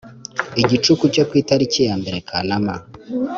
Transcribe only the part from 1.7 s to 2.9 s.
yambere kanama